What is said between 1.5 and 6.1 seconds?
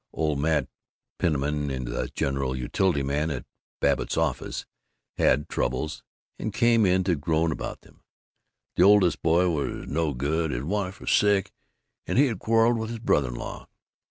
the general utility man at Babbitt's office, had Troubles,